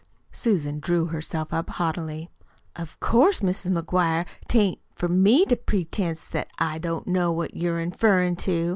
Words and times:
Susan 0.31 0.79
drew 0.79 1.05
herself 1.05 1.53
up 1.53 1.69
haughtily. 1.69 2.27
"Of 2.75 2.99
course, 2.99 3.43
Mis' 3.43 3.67
McGuire, 3.67 4.25
't 4.47 4.57
ain't 4.57 4.79
for 4.95 5.07
me 5.07 5.45
to 5.45 5.55
pretense 5.55 6.23
that 6.23 6.47
I 6.57 6.79
don't 6.79 7.05
know 7.05 7.31
what 7.31 7.55
you're 7.55 7.79
inferrin' 7.79 8.35
to. 8.37 8.69